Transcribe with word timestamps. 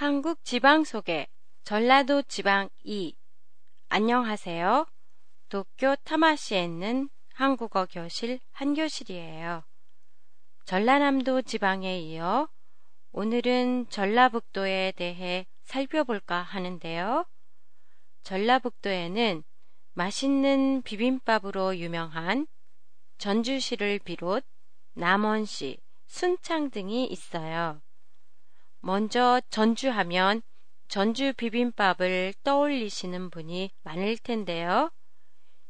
한국 0.00 0.44
지방 0.44 0.84
소개 0.84 1.26
전라도 1.64 2.22
지방 2.22 2.68
2 2.84 3.16
안녕하세요. 3.88 4.86
도쿄 5.48 5.96
타마시에 6.04 6.62
있는 6.62 7.08
한국어 7.34 7.84
교실 7.86 8.38
한교실이에요. 8.52 9.64
전라남도 10.66 11.42
지방에 11.42 11.98
이어 11.98 12.48
오늘은 13.10 13.88
전라북도에 13.88 14.92
대해 14.94 15.48
살펴볼까 15.64 16.42
하는데요. 16.42 17.24
전라북도에는 18.22 19.42
맛있는 19.94 20.82
비빔밥으로 20.82 21.76
유명한 21.76 22.46
전주시를 23.18 23.98
비롯 24.04 24.44
남원시, 24.94 25.80
순창 26.06 26.70
등이 26.70 27.06
있어요. 27.06 27.80
먼저 28.80 29.40
전주하면 29.50 30.42
전주 30.88 31.32
비빔밥을 31.34 32.34
떠올리시는 32.44 33.30
분이 33.30 33.70
많을 33.82 34.16
텐데요. 34.18 34.90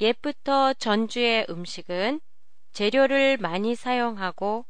옛부터 0.00 0.72
전주의 0.74 1.46
음식은 1.48 2.20
재료를 2.72 3.36
많이 3.38 3.74
사용하고 3.74 4.64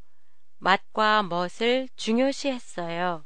맛과 0.59 1.23
멋을 1.25 1.89
중요시했어요. 1.97 3.25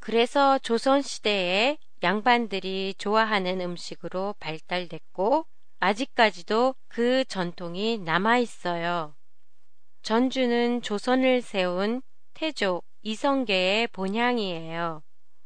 그래서 0.00 0.58
조선시대에 0.58 1.78
양반들이 2.02 2.94
좋아하는 2.98 3.60
음식으로 3.62 4.34
발달됐고 4.38 5.46
아직까지도 5.80 6.74
그 6.88 7.24
전통이 7.24 7.98
남아 7.98 8.38
있어요. 8.38 9.14
전주는 10.02 10.82
조선을 10.82 11.40
세운 11.40 12.02
태조 12.34 12.82
이성계의 13.04 13.88
본향이에요. 13.88 15.02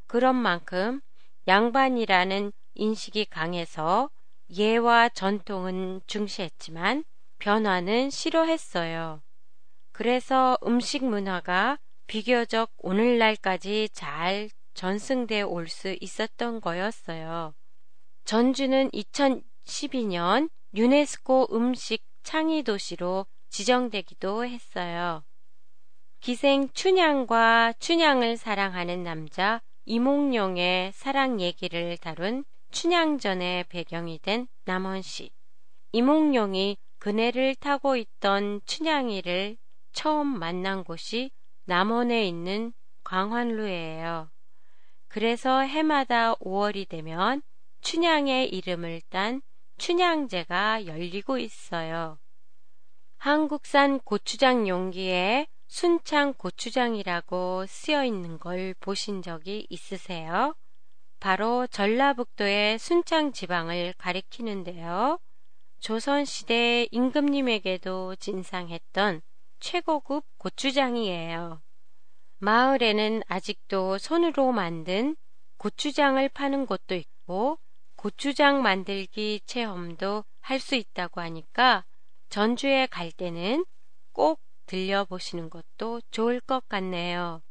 그런 0.07 0.37
만큼 0.37 1.01
양반이라는 1.49 2.53
인식이 2.75 3.27
강해서 3.27 4.11
예와 4.51 5.11
전통은 5.11 6.01
중시했지만 6.07 7.05
변화는 7.39 8.11
싫어했어요. 8.11 9.23
그래서 9.93 10.57
음식 10.65 11.05
문화가 11.05 11.79
비교적 12.07 12.71
오늘날까지 12.79 13.91
잘 13.93 14.49
전승돼 14.75 15.43
올 15.43 15.67
수 15.69 15.97
있었던 16.01 16.61
거였어요. 16.61 17.55
전주는 18.25 18.91
2012년 18.91 20.49
유네스코 20.75 21.49
음식 21.53 22.05
창의 22.23 22.63
도시로 22.63 23.27
지정되기도 23.49 24.47
했어요. 24.47 25.25
기생 26.21 26.69
춘향과 26.73 27.75
춘향을 27.79 28.37
사랑하는 28.37 29.05
남자 29.05 29.63
이몽룡의 29.85 30.93
사랑 30.93 31.41
얘기를 31.41 31.97
다룬 31.97 32.45
춘향전의 32.71 33.65
배경이 33.65 34.19
된 34.19 34.49
남원시. 34.65 35.31
이몽룡이 35.93 36.77
그네를 36.99 37.55
타고 37.55 37.97
있던 37.97 38.61
춘향이를 38.67 39.57
처음 39.93 40.27
만난 40.27 40.85
곳이 40.85 41.31
남원에 41.65 42.27
있는 42.27 42.73
광환루예요. 43.05 44.31
그래서 45.07 45.61
해마다 45.61 46.35
5월이 46.35 46.89
되면 46.89 47.43
춘향의 47.81 48.49
이름을 48.49 49.03
딴 49.09 49.41
춘향제가 49.79 50.87
열리고 50.87 51.39
있어요. 51.39 52.19
한국산 53.17 54.01
고추장 54.01 54.69
용기에 54.69 55.47
순창 55.69 56.33
고추장이라고 56.35 57.67
쓰여 57.67 58.05
있는 58.05 58.39
걸 58.39 58.75
보신 58.81 59.23
적이 59.23 59.67
있으세요? 59.69 60.55
바로 61.21 61.67
전라북도의 61.67 62.79
순창 62.79 63.33
지방을 63.33 63.95
가리키는데요. 63.99 65.19
조선시대 65.81 66.89
임금님에게도 66.91 68.17
진상했던 68.17 69.21
최고급 69.61 70.25
고추장이에요. 70.39 71.61
마을에는 72.39 73.23
아직도 73.29 73.99
손으로 73.99 74.53
만든 74.53 75.17
고추장을 75.59 76.27
파는 76.31 76.67
곳도 76.67 76.95
있고 76.95 77.59
고추장 77.97 78.63
만들기 78.63 79.43
체험도 79.45 80.25
할 80.41 80.61
수 80.61 80.77
있다고 80.77 81.21
하니까 81.21 81.85
전주에 82.31 82.87
갈 82.87 83.13
때는 83.13 83.67
꼭 84.13 84.41
들려보시는 84.69 85.51
것도 85.51 86.01
좋을 86.13 86.39
것 86.41 86.69
같네요. 86.69 87.43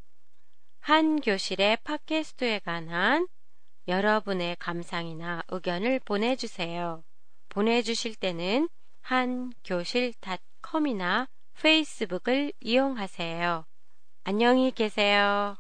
한 0.80 1.20
교실의 1.20 1.80
팟캐스트에 1.84 2.60
관한 2.60 3.28
여러분의 3.90 4.56
감상이나 4.58 5.44
의견을 5.50 6.00
보내주세요. 6.06 7.04
보내주실 7.50 8.16
때는 8.16 8.70
한교실닷컴이나 9.02 11.28
페이스북을 11.62 12.54
이용하세요. 12.62 13.66
안녕히 14.24 14.72
계세요. 14.72 15.58